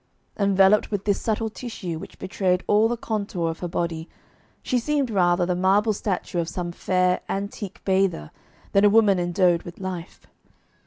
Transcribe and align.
Enveloped 0.35 0.89
with 0.89 1.05
this 1.05 1.21
subtle 1.21 1.51
tissue 1.51 1.99
which 1.99 2.17
betrayed 2.17 2.63
all 2.65 2.87
the 2.87 2.97
contour 2.97 3.51
of 3.51 3.59
her 3.59 3.67
body, 3.67 4.09
she 4.63 4.79
seemed 4.79 5.11
rather 5.11 5.45
the 5.45 5.55
marble 5.55 5.93
statue 5.93 6.39
of 6.39 6.49
some 6.49 6.71
fair 6.71 7.19
antique 7.29 7.79
bather 7.85 8.31
than 8.71 8.83
a 8.83 8.89
woman 8.89 9.19
endowed 9.19 9.61
with 9.61 9.79
life. 9.79 10.25